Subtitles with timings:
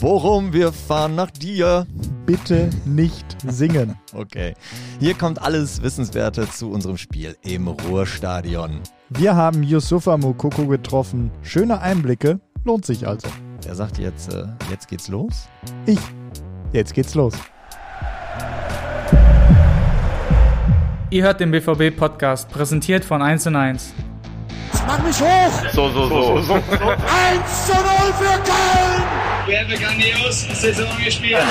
[0.00, 1.86] Bochum, wir fahren nach dir.
[2.24, 3.96] Bitte nicht singen.
[4.14, 4.54] Okay.
[5.00, 8.80] Hier kommt alles Wissenswerte zu unserem Spiel im Ruhrstadion.
[9.10, 11.30] Wir haben Yusufa Mokoko getroffen.
[11.42, 13.28] Schöne Einblicke, lohnt sich also.
[13.62, 15.48] Wer sagt jetzt, äh, jetzt geht's los?
[15.86, 16.00] Ich.
[16.72, 17.34] Jetzt geht's los.
[21.10, 23.94] Ihr hört den BVB-Podcast, präsentiert von 1 und 1.
[24.86, 25.70] Mach mich hoch!
[25.72, 26.42] So, so, so.
[26.42, 26.54] so.
[26.54, 26.62] 1
[27.66, 27.82] zu 0
[28.18, 28.97] für Köln!
[29.48, 31.38] Wir haben grandios Saison gespielt.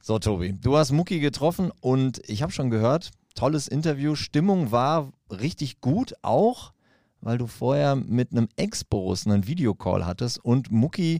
[0.00, 4.14] So, Tobi, du hast Mucki getroffen und ich habe schon gehört, tolles Interview.
[4.14, 6.72] Stimmung war richtig gut, auch
[7.20, 11.18] weil du vorher mit einem Ex-Borussen einen Videocall hattest und Mucki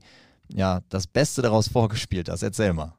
[0.55, 2.45] ja das Beste daraus vorgespielt hast.
[2.45, 2.95] Erzähl mal.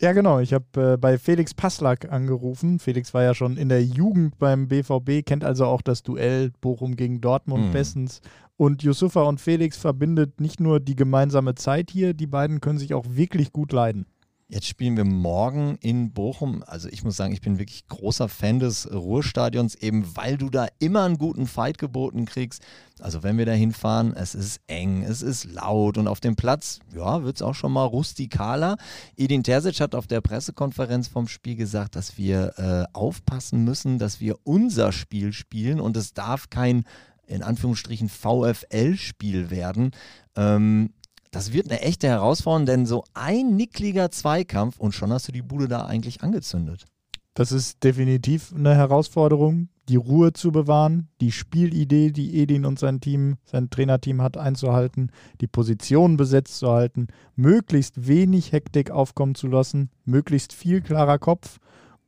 [0.00, 0.38] Ja, genau.
[0.38, 2.78] Ich habe äh, bei Felix Passlack angerufen.
[2.78, 6.94] Felix war ja schon in der Jugend beim BVB, kennt also auch das Duell Bochum
[6.94, 7.72] gegen Dortmund Mhm.
[7.72, 8.20] bestens.
[8.56, 12.94] Und Yusufa und Felix verbindet nicht nur die gemeinsame Zeit hier, die beiden können sich
[12.94, 14.06] auch wirklich gut leiden.
[14.50, 16.64] Jetzt spielen wir morgen in Bochum.
[16.66, 20.68] Also ich muss sagen, ich bin wirklich großer Fan des Ruhrstadions, eben weil du da
[20.78, 22.62] immer einen guten Fight geboten kriegst.
[22.98, 26.80] Also wenn wir da hinfahren, es ist eng, es ist laut und auf dem Platz,
[26.96, 28.78] ja, wird es auch schon mal rustikaler.
[29.18, 34.18] Edin Terzic hat auf der Pressekonferenz vom Spiel gesagt, dass wir äh, aufpassen müssen, dass
[34.18, 36.84] wir unser Spiel spielen und es darf kein,
[37.26, 39.90] in Anführungsstrichen, VfL-Spiel werden.
[40.36, 40.94] Ähm,
[41.30, 45.42] das wird eine echte Herausforderung, denn so ein nickliger Zweikampf und schon hast du die
[45.42, 46.86] Bude da eigentlich angezündet.
[47.34, 53.00] Das ist definitiv eine Herausforderung, die Ruhe zu bewahren, die Spielidee, die Edin und sein
[53.00, 59.46] Team, sein Trainerteam hat, einzuhalten, die Position besetzt zu halten, möglichst wenig Hektik aufkommen zu
[59.46, 61.58] lassen, möglichst viel klarer Kopf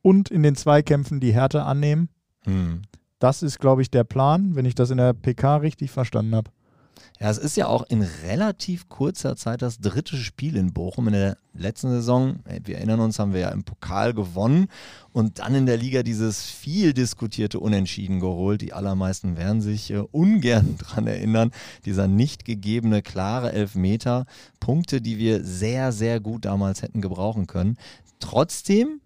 [0.03, 2.09] und in den Zweikämpfen die Härte annehmen.
[2.45, 2.83] Hm.
[3.19, 6.51] Das ist, glaube ich, der Plan, wenn ich das in der PK richtig verstanden habe.
[7.21, 11.09] Ja, es ist ja auch in relativ kurzer Zeit das dritte Spiel in Bochum.
[11.09, 14.69] In der letzten Saison, äh, wir erinnern uns, haben wir ja im Pokal gewonnen
[15.13, 18.63] und dann in der Liga dieses viel diskutierte Unentschieden geholt.
[18.63, 21.51] Die allermeisten werden sich äh, ungern dran erinnern.
[21.85, 24.25] Dieser nicht gegebene klare Elfmeter.
[24.59, 27.77] Punkte, die wir sehr, sehr gut damals hätten gebrauchen können.
[28.19, 29.01] Trotzdem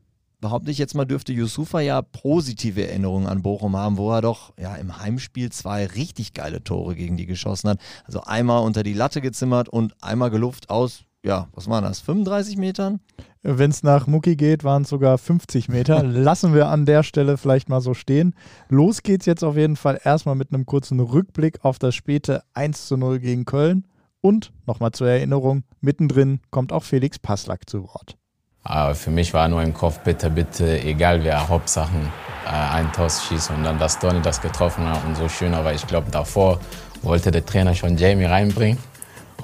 [0.45, 4.53] behaupte ich jetzt mal, dürfte Yusufa ja positive Erinnerungen an Bochum haben, wo er doch
[4.59, 7.79] ja im Heimspiel zwei richtig geile Tore gegen die geschossen hat.
[8.05, 12.59] Also einmal unter die Latte gezimmert und einmal geluft aus, ja, was waren das, 35
[12.59, 13.01] Metern?
[13.43, 16.03] Wenn es nach Mucki geht, waren es sogar 50 Meter.
[16.03, 18.35] Lassen wir an der Stelle vielleicht mal so stehen.
[18.69, 22.87] Los geht's jetzt auf jeden Fall erstmal mit einem kurzen Rückblick auf das späte 1
[22.87, 23.87] zu 0 gegen Köln.
[24.21, 28.19] Und nochmal zur Erinnerung, mittendrin kommt auch Felix Passlack zu Wort.
[28.65, 32.11] Aber für mich war nur im Kopf, bitte, bitte, egal wer, Hauptsachen
[32.47, 35.53] äh, ein Tor schießen und dann, dass Donny das getroffen hat und so schön.
[35.53, 36.59] Aber ich glaube, davor
[37.03, 38.79] wollte der Trainer schon Jamie reinbringen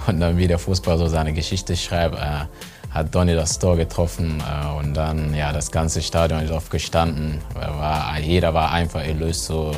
[0.06, 2.46] und dann, wie der Fußball so seine Geschichte schreibt, äh,
[2.90, 7.40] hat Donny das Tor getroffen äh, und dann, ja, das ganze Stadion ist aufgestanden.
[7.54, 9.72] War, jeder war einfach erlöst, so,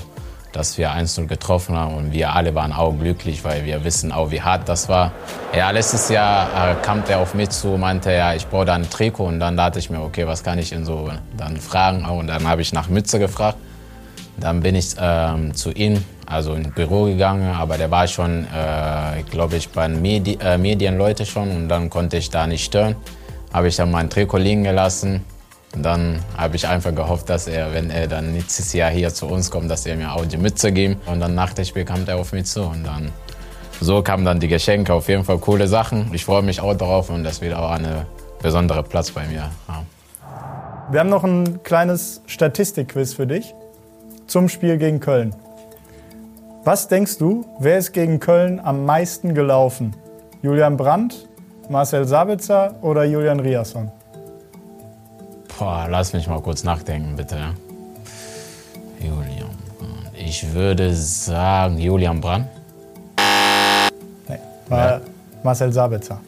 [0.53, 4.31] dass wir 1-0 getroffen haben und wir alle waren auch glücklich, weil wir wissen auch,
[4.31, 5.13] wie hart das war.
[5.57, 8.89] Ja, letztes Jahr äh, kam der auf mich zu, meinte, ja, ich brauche da ein
[8.89, 12.05] Trikot und dann dachte ich mir, okay, was kann ich denn so dann fragen?
[12.05, 13.59] Und dann habe ich nach Mütze gefragt.
[14.39, 19.23] Dann bin ich ähm, zu ihm, also ins Büro gegangen, aber der war schon, äh,
[19.31, 22.97] glaube ich, bei Medi äh, Medienleuten schon und dann konnte ich da nicht stören.
[23.53, 25.25] Habe ich dann mein Trikot liegen gelassen.
[25.75, 29.27] Und dann habe ich einfach gehofft, dass er, wenn er dann nächstes Jahr hier zu
[29.27, 31.07] uns kommt, dass er mir auch die Mütze gibt.
[31.09, 33.11] Und dann nach dem Spiel kam er auf mich zu und dann
[33.81, 34.93] so kamen dann die Geschenke.
[34.93, 36.11] Auf jeden Fall coole Sachen.
[36.13, 38.07] Ich freue mich auch darauf und das wird auch eine
[38.43, 39.87] besondere Platz bei mir haben.
[40.91, 43.55] Wir haben noch ein kleines Statistikquiz für dich
[44.27, 45.35] zum Spiel gegen Köln.
[46.65, 49.97] Was denkst du, wer ist gegen Köln am meisten gelaufen?
[50.43, 51.29] Julian Brandt,
[51.69, 53.91] Marcel Sabitzer oder Julian Riasson?
[55.59, 57.37] Boah, lass mich mal kurz nachdenken, bitte.
[59.01, 59.51] Julian.
[60.15, 62.49] Ich würde sagen Julian Brandt.
[64.29, 64.39] Nee,
[64.69, 65.01] war
[65.43, 66.21] Marcel Sabitzer.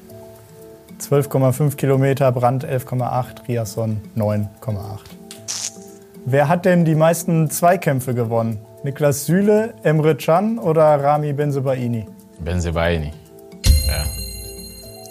[1.01, 5.01] 12,5 Kilometer, Brandt 11,8, Riasson 9,8.
[6.27, 8.59] Wer hat denn die meisten Zweikämpfe gewonnen?
[8.83, 12.07] Niklas Süle, Emre Can oder Rami Benzebaini?
[12.39, 13.13] Benzebaini.
[13.87, 14.05] Ja.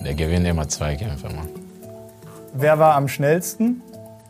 [0.03, 1.49] Der gewinnt immer Zweikämpfe, Mann.
[2.53, 3.81] Wer war am schnellsten?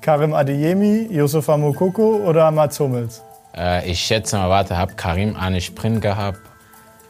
[0.04, 3.22] Karim Adeyemi, Yusufa Mokoko oder Mats Hummels?
[3.56, 6.40] Äh, ich schätze mal, warte, hab Karim einen Sprint gehabt.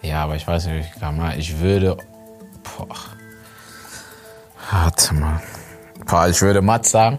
[0.03, 1.19] Ja, aber ich weiß nicht, wie ich kam.
[1.35, 1.97] Ich würde.
[2.61, 2.95] Boah.
[4.69, 5.41] Warte mal.
[6.05, 7.17] Boah, ich würde Mats sagen.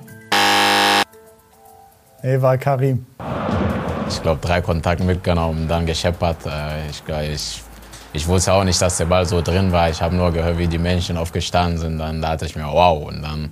[2.22, 3.04] Nee, war Karim.
[4.08, 6.46] Ich glaube, drei Kontakte mitgenommen, dann gescheppert.
[6.46, 7.62] Äh, ich, ich,
[8.12, 9.90] ich wusste auch nicht, dass der Ball so drin war.
[9.90, 11.98] Ich habe nur gehört, wie die Menschen aufgestanden sind.
[11.98, 13.08] Dann dachte ich mir, wow.
[13.08, 13.50] Und dann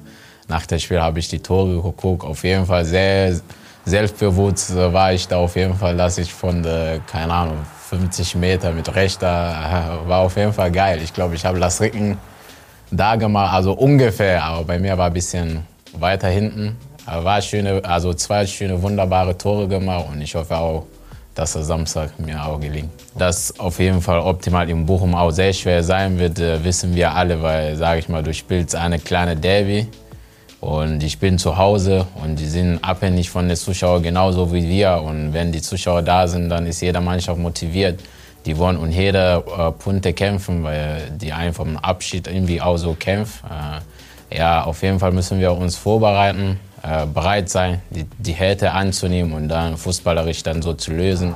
[0.49, 2.25] nach dem Spiel habe ich die Tore geguckt.
[2.25, 3.41] Auf jeden Fall sehr
[3.85, 7.59] selbstbewusst war ich da auf jeden Fall, dass ich von, der, keine Ahnung,
[7.91, 11.01] 50 Meter mit rechter, war auf jeden Fall geil.
[11.03, 12.17] Ich glaube, ich habe das Ricken
[12.91, 16.77] da gemacht, also ungefähr, aber bei mir war ein bisschen weiter hinten.
[17.05, 20.87] Aber war schöne, also zwei schöne, wunderbare Tore gemacht und ich hoffe auch,
[21.35, 22.91] dass der Samstag mir auch gelingt.
[23.17, 27.13] Dass auf jeden Fall optimal in Bochum auch sehr schwer sein wird, äh, wissen wir
[27.13, 29.89] alle, weil, sage ich mal, du spielst eine kleine Derby
[30.63, 35.03] und die spielen zu Hause und die sind abhängig von den Zuschauern genauso wie wir.
[35.03, 37.99] Und wenn die Zuschauer da sind, dann ist jede Mannschaft motiviert.
[38.47, 42.95] Die wollen um jede äh, Punkte kämpfen, weil die einfach im Abschied irgendwie auch so
[42.95, 43.45] kämpfen.
[44.31, 48.71] Äh, ja, auf jeden Fall müssen wir uns vorbereiten, äh, bereit sein, die, die Härte
[48.71, 51.35] anzunehmen und dann fußballerisch dann so zu lösen.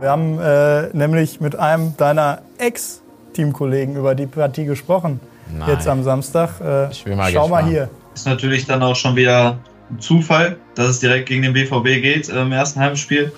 [0.00, 5.20] Wir haben äh, nämlich mit einem deiner Ex-Teamkollegen über die Partie gesprochen.
[5.56, 5.68] Nein.
[5.68, 6.60] Jetzt am Samstag.
[6.60, 7.66] Äh, ich will mal schau gespannt.
[7.66, 7.88] mal hier.
[8.14, 9.58] Ist natürlich dann auch schon wieder
[9.90, 13.32] ein Zufall, dass es direkt gegen den BVB geht äh, im ersten Heimspiel.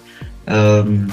[0.47, 1.09] Ähm,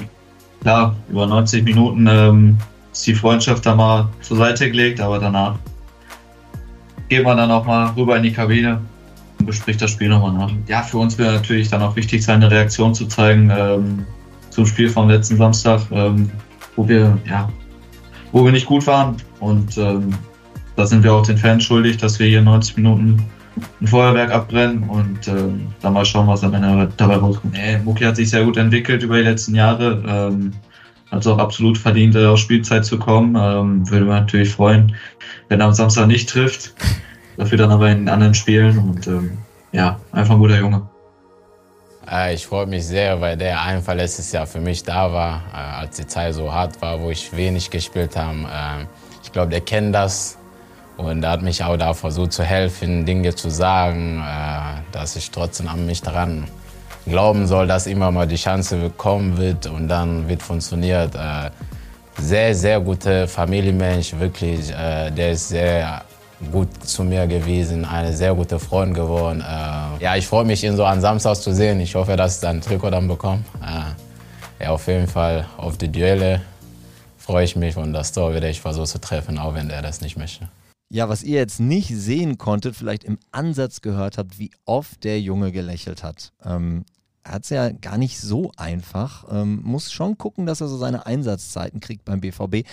[0.61, 2.57] klar, über 90 Minuten ähm,
[2.91, 5.55] ist die Freundschaft da mal zur Seite gelegt, aber danach
[7.09, 8.81] geht man dann auch mal rüber in die Kabine
[9.39, 10.51] und bespricht das Spiel nochmal nach.
[10.67, 14.05] Ja, für uns wäre natürlich dann auch wichtig, seine Reaktion zu zeigen ähm,
[14.49, 16.29] zum Spiel vom letzten Samstag, ähm,
[16.75, 17.49] wo wir ja,
[18.31, 20.13] wo wir nicht gut waren und ähm,
[20.75, 23.23] da sind wir auch den Fans schuldig, dass wir hier 90 Minuten
[23.81, 27.53] ein Feuerwerk abbrennen und ähm, dann mal schauen, was am Ende dabei rauskommt.
[27.53, 30.03] Nee, Muki hat sich sehr gut entwickelt über die letzten Jahre.
[30.07, 30.53] Ähm,
[31.11, 33.35] hat es auch absolut verdient, äh, auf Spielzeit zu kommen.
[33.35, 34.95] Ähm, würde mich natürlich freuen,
[35.49, 36.73] wenn er am Samstag nicht trifft.
[37.37, 39.37] Dafür dann aber in anderen Spielen und ähm,
[39.71, 40.87] ja, einfach ein guter Junge.
[42.09, 45.81] Äh, ich freue mich sehr, weil der einfach letztes Jahr für mich da war, äh,
[45.81, 48.37] als die Zeit so hart war, wo ich wenig gespielt habe.
[48.51, 48.87] Ähm,
[49.23, 50.37] ich glaube, der kennt das
[50.97, 55.31] und er hat mich auch da versucht zu helfen, Dinge zu sagen, äh, dass ich
[55.31, 56.47] trotzdem an mich daran
[57.05, 61.15] glauben soll, dass immer mal die Chance kommen wird und dann wird funktioniert.
[61.15, 61.49] Äh,
[62.19, 64.71] sehr, sehr guter Familienmensch, wirklich.
[64.71, 66.03] Äh, der ist sehr
[66.51, 69.41] gut zu mir gewesen, eine sehr gute Freund geworden.
[69.99, 71.79] Ja, ich freue mich, ihn so an Samstag zu sehen.
[71.79, 73.43] Ich hoffe, dass ich sein Trikot dann bekomme.
[74.59, 76.41] Ja, auf jeden Fall auf die Duelle
[77.17, 80.01] freue ich mich und das Tor werde ich versuchen zu treffen, auch wenn er das
[80.01, 80.49] nicht möchte.
[80.93, 85.19] Ja, was ihr jetzt nicht sehen konntet, vielleicht im Ansatz gehört habt, wie oft der
[85.19, 86.33] Junge gelächelt hat.
[86.45, 86.85] Ähm,
[87.23, 89.25] er hat es ja gar nicht so einfach.
[89.31, 92.67] Ähm, muss schon gucken, dass er so seine Einsatzzeiten kriegt beim BVB.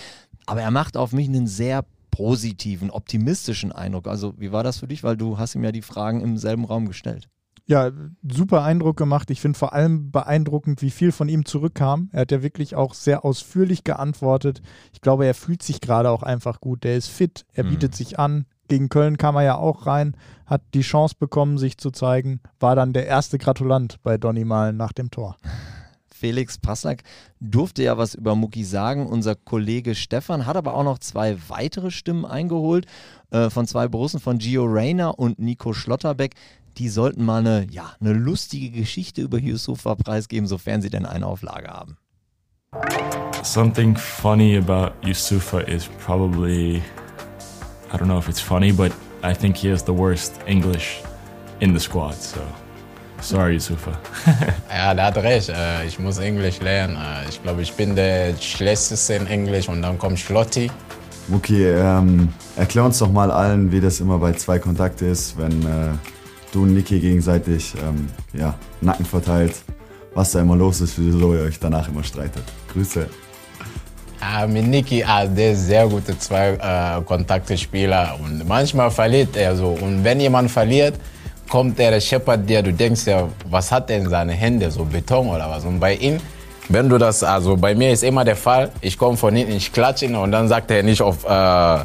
[0.45, 4.05] Aber er macht auf mich einen sehr positiven, optimistischen Eindruck.
[4.05, 5.03] Also, wie war das für dich?
[5.03, 7.27] Weil du hast ihm ja die Fragen im selben Raum gestellt.
[7.65, 7.91] Ja,
[8.27, 9.29] super Eindruck gemacht.
[9.29, 12.09] Ich finde vor allem beeindruckend, wie viel von ihm zurückkam.
[12.11, 14.61] Er hat ja wirklich auch sehr ausführlich geantwortet.
[14.93, 16.83] Ich glaube, er fühlt sich gerade auch einfach gut.
[16.83, 17.95] Der ist fit, er bietet mhm.
[17.95, 18.45] sich an.
[18.67, 20.15] Gegen Köln kam er ja auch rein,
[20.45, 24.77] hat die Chance bekommen, sich zu zeigen, war dann der erste Gratulant bei Donny Malen
[24.77, 25.35] nach dem Tor.
[26.21, 27.01] Felix Passack
[27.39, 29.07] durfte ja was über Mucki sagen.
[29.07, 32.85] Unser Kollege Stefan hat aber auch noch zwei weitere Stimmen eingeholt
[33.31, 36.35] äh, von zwei Borussen, von Gio Reyna und Nico Schlotterbeck
[36.77, 41.25] die sollten mal eine, ja, eine lustige Geschichte über Yusufa preisgeben, sofern sie denn eine
[41.25, 41.97] Auflage haben.
[43.43, 46.77] Something funny about Yusufa is probably,
[47.91, 48.91] I don't know if it's funny, but
[49.23, 51.01] I think he has the worst English
[51.59, 52.39] in the squad, so
[53.19, 53.91] sorry Yusufa.
[54.69, 56.95] ja, der hat recht, äh, ich muss Englisch lernen.
[56.95, 60.71] Äh, ich glaube, ich bin der Schlechteste in Englisch und dann kommt Schlotti.
[61.27, 65.61] Muki, ähm, erklär uns doch mal allen, wie das immer bei zwei Kontakte ist, wenn
[65.63, 65.93] äh,
[66.51, 69.55] du und Niki gegenseitig ähm, ja, Nacken verteilt,
[70.13, 72.43] was da immer los ist, wieso ihr euch danach immer streitet.
[72.73, 73.07] Grüße.
[74.19, 79.55] Ah, mit Niki, ah, der ist sehr gute zwei äh, Kontakte-Spieler und manchmal verliert er
[79.55, 79.69] so.
[79.69, 80.95] Und wenn jemand verliert,
[81.49, 85.27] kommt der, der scheppert dir, du denkst ja, was hat denn seine Hände, so Beton
[85.27, 85.65] oder was?
[85.65, 86.19] Und bei ihm,
[86.69, 89.73] wenn du das, also bei mir ist immer der Fall, ich komme von hinten, ich
[89.73, 91.79] klatsche ihn und dann sagt er nicht auf, äh,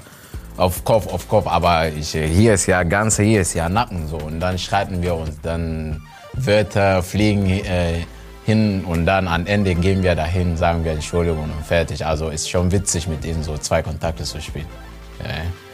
[0.56, 4.16] auf Kopf, auf Kopf, aber ich, hier ist ja Ganze, hier ist ja Nacken so.
[4.16, 8.04] Und dann streiten wir uns, dann Wörter fliegen äh,
[8.44, 12.04] hin und dann am Ende gehen wir dahin, sagen wir Entschuldigung und fertig.
[12.06, 14.66] Also ist schon witzig mit ihnen so zwei Kontakte zu spielen.
[15.18, 15.65] Ja.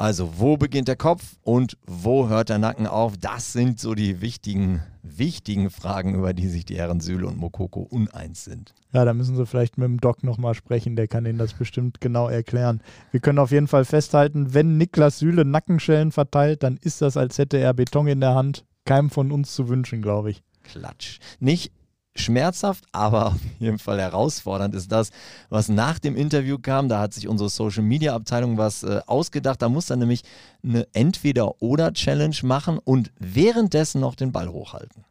[0.00, 3.16] Also, wo beginnt der Kopf und wo hört der Nacken auf?
[3.16, 7.80] Das sind so die wichtigen, wichtigen Fragen, über die sich die Herren Süle und Mokoko
[7.80, 8.76] uneins sind.
[8.92, 12.00] Ja, da müssen Sie vielleicht mit dem Doc nochmal sprechen, der kann Ihnen das bestimmt
[12.00, 12.80] genau erklären.
[13.10, 17.36] Wir können auf jeden Fall festhalten, wenn Niklas Süle Nackenschellen verteilt, dann ist das, als
[17.36, 18.64] hätte er Beton in der Hand.
[18.84, 20.44] Keinem von uns zu wünschen, glaube ich.
[20.62, 21.18] Klatsch.
[21.40, 21.72] Nicht
[22.20, 25.10] schmerzhaft, aber auf jeden Fall herausfordernd ist das,
[25.48, 26.88] was nach dem Interview kam.
[26.88, 29.62] Da hat sich unsere Social Media Abteilung was äh, ausgedacht.
[29.62, 30.22] Da muss er nämlich
[30.62, 35.04] eine Entweder-Oder-Challenge machen und währenddessen noch den Ball hochhalten.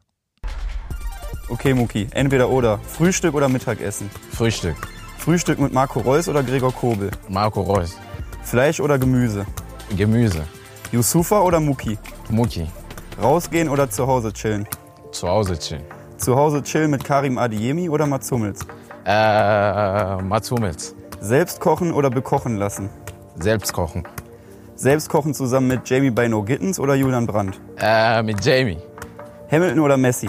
[1.48, 2.78] Okay, Muki, entweder oder.
[2.78, 4.10] Frühstück oder Mittagessen?
[4.30, 4.76] Frühstück.
[5.18, 7.10] Frühstück mit Marco Reus oder Gregor Kobel?
[7.28, 7.96] Marco Reus.
[8.42, 9.46] Fleisch oder Gemüse?
[9.96, 10.44] Gemüse.
[10.92, 11.98] Yusufa oder Muki?
[12.30, 12.66] Muki.
[13.20, 14.66] Rausgehen oder zu Hause chillen?
[15.10, 15.97] Zu Hause chillen.
[16.18, 18.60] Zu Hause chillen mit Karim Adiemi oder Mats Hummels?
[19.04, 20.94] Äh, Mats Hummels.
[21.20, 22.90] Selbst kochen oder bekochen lassen?
[23.38, 24.02] Selbst kochen.
[24.74, 27.60] Selbst kochen zusammen mit Jamie Bino Gittens oder Julian Brandt?
[27.80, 28.78] Äh, mit Jamie.
[29.50, 30.28] Hamilton oder Messi?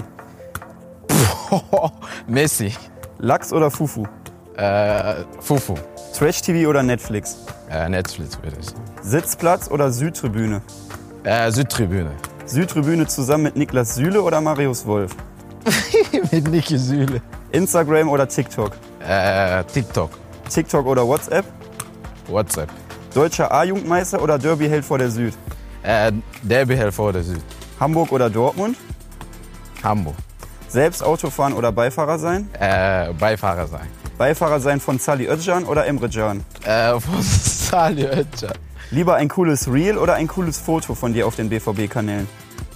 [2.27, 2.71] Messi.
[3.17, 4.05] Lachs oder Fufu?
[4.57, 5.73] Äh, Fufu.
[6.15, 7.45] Trash TV oder Netflix?
[7.69, 8.67] Äh, Netflix würde ich.
[9.01, 10.61] Sitzplatz oder Südtribüne?
[11.23, 12.11] Äh, Südtribüne.
[12.45, 15.15] Südtribüne zusammen mit Niklas Süle oder Marius Wolf?
[16.31, 17.21] mit Niki Süle.
[17.51, 18.71] Instagram oder TikTok?
[18.99, 20.11] Äh, TikTok.
[20.49, 21.45] TikTok oder WhatsApp?
[22.27, 22.69] WhatsApp.
[23.13, 25.33] Deutscher A-Jugendmeister oder Derby-Held vor der Süd?
[25.83, 26.11] Äh,
[26.43, 27.41] Derby-Held vor der Süd.
[27.79, 28.77] Hamburg oder Dortmund?
[29.83, 30.15] Hamburg.
[30.67, 32.49] Selbst Auto fahren oder Beifahrer sein?
[32.59, 33.87] Äh, Beifahrer sein.
[34.17, 36.43] Beifahrer sein von Sali Özcan oder Emre Can?
[36.63, 38.53] Äh, von Sali Özcan.
[38.91, 42.27] Lieber ein cooles Reel oder ein cooles Foto von dir auf den BVB-Kanälen?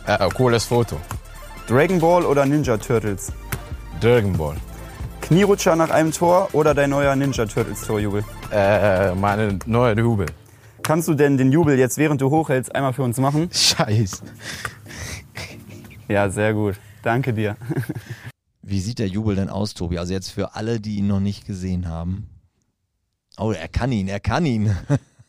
[0.07, 0.97] Äh, cooles Foto.
[1.67, 3.31] Dragon Ball oder Ninja Turtles?
[4.01, 4.57] Dragon Ball.
[5.21, 8.25] Knierutscher nach einem Tor oder dein neuer Ninja Turtles Torjubel?
[8.51, 10.25] Äh, meine neue Jubel.
[10.81, 13.49] Kannst du denn den Jubel jetzt, während du hochhältst, einmal für uns machen?
[13.49, 14.23] Scheiße.
[16.09, 16.75] Ja, sehr gut.
[17.01, 17.55] Danke dir.
[18.61, 19.97] Wie sieht der Jubel denn aus, Tobi?
[19.97, 22.27] Also jetzt für alle, die ihn noch nicht gesehen haben.
[23.37, 24.75] Oh, er kann ihn, er kann ihn.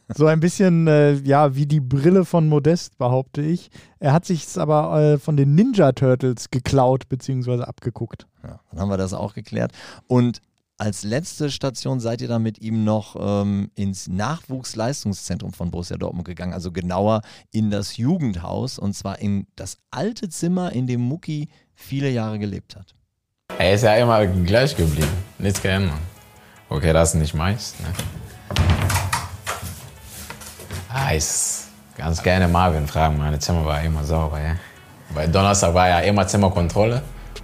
[0.14, 3.70] So ein bisschen, äh, ja, wie die Brille von Modest, behaupte ich.
[3.98, 7.62] Er hat sich es aber äh, von den Ninja Turtles geklaut bzw.
[7.62, 8.26] abgeguckt.
[8.42, 9.72] Ja, dann haben wir das auch geklärt.
[10.06, 10.40] Und
[10.76, 16.26] als letzte Station seid ihr dann mit ihm noch ähm, ins Nachwuchsleistungszentrum von Borussia Dortmund
[16.26, 21.48] gegangen, also genauer in das Jugendhaus und zwar in das alte Zimmer, in dem Mucki
[21.74, 22.94] viele Jahre gelebt hat.
[23.56, 25.08] Er ist ja immer gleich geblieben,
[25.38, 25.98] nichts geändert.
[26.68, 27.74] Okay, das ist nicht meins.
[27.80, 28.23] Ne?
[31.12, 31.24] Ich
[31.96, 34.40] ganz gerne Marvin fragen, meine Zimmer war immer sauber.
[34.40, 34.56] Ja?
[35.14, 37.02] Bei Donnerstag war ja immer Zimmerkontrolle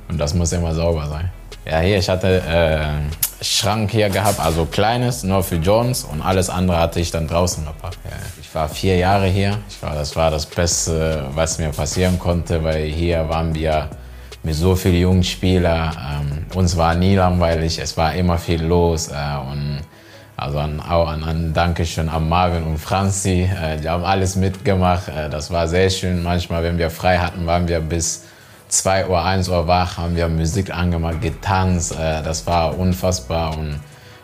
[0.09, 1.31] und das muss immer sauber sein.
[1.67, 6.49] Ja, hier, ich hatte äh, Schrank hier gehabt, also kleines, nur für Jones und alles
[6.49, 7.99] andere hatte ich dann draußen gepackt.
[8.05, 8.17] Ja.
[8.41, 9.59] Ich war vier Jahre hier.
[9.69, 13.89] Ich war, das war das Beste, was mir passieren konnte, weil hier waren wir
[14.43, 15.97] mit so vielen jungen Spielern.
[15.97, 19.13] Ähm, uns war nie langweilig, es war immer viel los äh,
[19.51, 19.70] und
[20.41, 23.43] also an, auch an, an Dankeschön an Marvin und Franzi.
[23.43, 25.09] Äh, die haben alles mitgemacht.
[25.09, 26.23] Äh, das war sehr schön.
[26.23, 28.25] Manchmal, wenn wir frei hatten, waren wir bis
[28.69, 31.93] 2 Uhr, 1 Uhr wach, haben wir Musik angemacht, getanzt.
[31.93, 33.57] Äh, das war unfassbar.
[33.59, 33.81] Und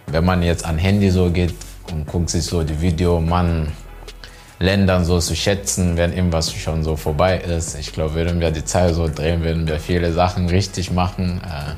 [0.07, 1.55] wenn man jetzt an Handy so geht
[1.93, 3.73] und guckt sich so die Video, man
[4.59, 7.79] Ländern so zu schätzen, wenn irgendwas schon so vorbei ist.
[7.79, 11.43] Ich glaube, würden wir die Zeit so drehen, würden wir viele Sachen richtig machen.
[11.45, 11.75] Äh,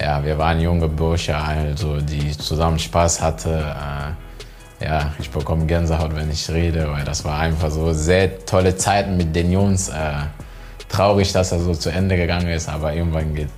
[0.00, 3.74] ja, wir waren junge Bursche, also die zusammen Spaß hatte.
[4.80, 8.76] Äh, ja, ich bekomme Gänsehaut, wenn ich rede, weil das war einfach so sehr tolle
[8.76, 9.88] Zeiten mit den Jungs.
[9.88, 10.12] Äh,
[10.88, 13.48] traurig, dass er so zu Ende gegangen ist, aber irgendwann geht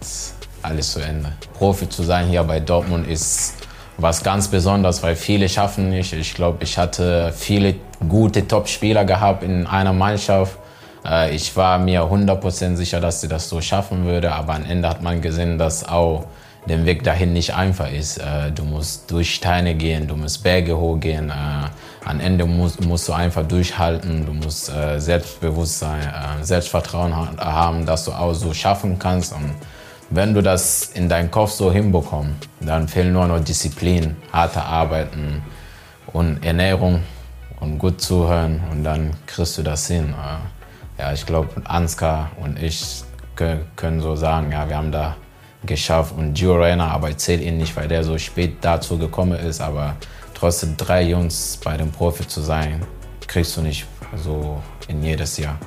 [0.62, 1.32] alles zu Ende.
[1.54, 3.54] Profi zu sein hier bei Dortmund ist
[3.98, 6.12] was ganz Besonderes, weil viele schaffen nicht.
[6.12, 7.74] Ich glaube, ich hatte viele
[8.08, 10.56] gute Top-Spieler gehabt in einer Mannschaft.
[11.04, 14.88] Äh, ich war mir 100% sicher, dass sie das so schaffen würde, aber am Ende
[14.88, 16.26] hat man gesehen, dass auch
[16.66, 18.18] der Weg dahin nicht einfach ist.
[18.18, 21.30] Äh, du musst durch Steine gehen, du musst Berge hochgehen.
[21.30, 21.68] Äh,
[22.04, 26.00] am Ende musst, musst du einfach durchhalten, du musst Selbstbewusstsein,
[26.40, 29.34] Selbstvertrauen haben, dass du auch so schaffen kannst.
[29.34, 29.54] Und
[30.08, 35.42] wenn du das in deinen Kopf so hinbekommst, dann fehlt nur noch Disziplin, harte Arbeiten
[36.14, 37.02] und Ernährung
[37.60, 40.14] und gut zuhören und dann kriegst du das hin
[41.00, 43.04] ja, ich glaube, Ansgar und ich
[43.74, 45.16] können so sagen, ja, wir haben da
[45.64, 46.14] geschafft.
[46.14, 49.62] Und Gio Reyna, aber ich zähle ihn nicht, weil der so spät dazu gekommen ist.
[49.62, 49.96] Aber
[50.34, 52.82] trotzdem drei Jungs bei dem Profi zu sein,
[53.26, 55.58] kriegst du nicht so in jedes Jahr.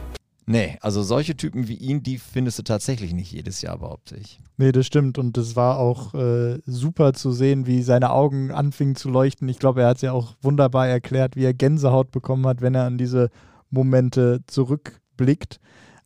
[0.45, 4.39] Nee, also solche Typen wie ihn, die findest du tatsächlich nicht jedes Jahr, behaupte ich.
[4.57, 5.17] Nee, das stimmt.
[5.17, 9.49] Und es war auch äh, super zu sehen, wie seine Augen anfingen zu leuchten.
[9.49, 12.75] Ich glaube, er hat es ja auch wunderbar erklärt, wie er Gänsehaut bekommen hat, wenn
[12.75, 13.29] er an diese
[13.71, 15.60] Momente zurück blickt.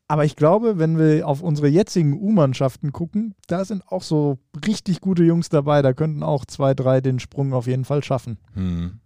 [0.09, 5.01] Aber ich glaube, wenn wir auf unsere jetzigen U-Mannschaften gucken, da sind auch so richtig
[5.01, 5.81] gute Jungs dabei.
[5.81, 8.37] Da könnten auch zwei, drei den Sprung auf jeden Fall schaffen.
[8.53, 8.99] Hm.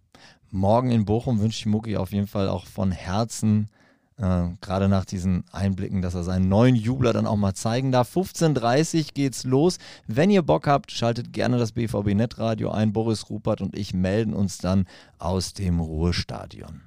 [0.51, 3.69] Morgen in Bochum wünsche ich Mucki auf jeden Fall auch von Herzen
[4.17, 8.15] Äh, Gerade nach diesen Einblicken, dass er seinen neuen Jubler dann auch mal zeigen darf.
[8.15, 9.79] 15.30 geht's los.
[10.05, 12.93] Wenn ihr Bock habt, schaltet gerne das BVB Netradio ein.
[12.93, 14.85] Boris Rupert und ich melden uns dann
[15.17, 16.81] aus dem Ruhestadion.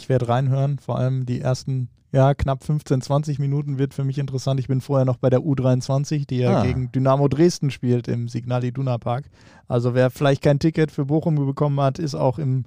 [0.00, 4.16] Ich werde reinhören, vor allem die ersten ja, knapp 15, 20 Minuten wird für mich
[4.16, 4.58] interessant.
[4.58, 6.62] Ich bin vorher noch bei der U23, die ja ah.
[6.64, 9.26] gegen Dynamo Dresden spielt im Signal Iduna Park.
[9.68, 12.64] Also wer vielleicht kein Ticket für Bochum bekommen hat, ist auch im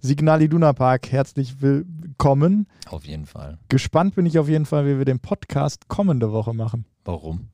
[0.00, 2.66] Signal Iduna Park herzlich willkommen.
[2.90, 3.58] Auf jeden Fall.
[3.68, 6.84] Gespannt bin ich auf jeden Fall, wie wir den Podcast kommende Woche machen.
[7.04, 7.50] Warum?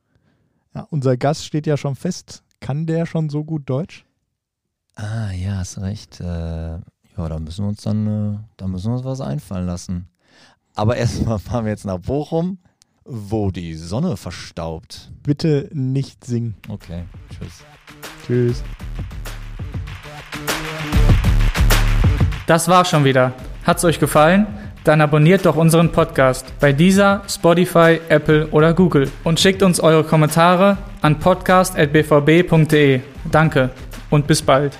[0.75, 2.44] Ja, unser Gast steht ja schon fest.
[2.61, 4.06] Kann der schon so gut Deutsch?
[4.97, 6.18] Ah, ja, hast recht.
[6.20, 6.78] Äh,
[7.18, 10.08] ja, da müssen wir uns dann, äh, da müssen wir uns was einfallen lassen.
[10.75, 12.58] Aber erstmal fahren wir jetzt nach Bochum,
[13.04, 15.10] wo die Sonne verstaubt.
[15.22, 16.54] Bitte nicht singen.
[16.68, 17.64] Okay, tschüss.
[18.26, 18.62] Tschüss.
[22.46, 23.32] Das war schon wieder.
[23.64, 24.46] Hat's euch gefallen?
[24.84, 30.04] Dann abonniert doch unseren Podcast bei dieser, Spotify, Apple oder Google und schickt uns eure
[30.04, 33.00] Kommentare an podcast.bvb.de.
[33.30, 33.70] Danke
[34.08, 34.78] und bis bald.